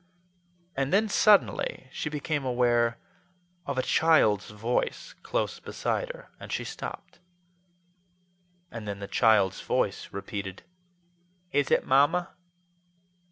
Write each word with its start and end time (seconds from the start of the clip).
And 0.75 0.91
then 0.91 1.07
suddenly 1.07 1.87
she 1.91 2.09
became 2.09 2.43
aware 2.43 2.97
of 3.67 3.77
a 3.77 3.83
child's 3.83 4.49
voice 4.49 5.13
close 5.21 5.59
beside 5.59 6.11
her, 6.11 6.31
and 6.39 6.51
she 6.51 6.63
stopped. 6.63 7.19
And 8.71 8.87
then 8.87 8.97
the 8.97 9.07
child's 9.07 9.61
voice 9.61 10.11
repeated, 10.11 10.63
"Is 11.51 11.69
it 11.69 11.85
Mamma?" 11.85 12.29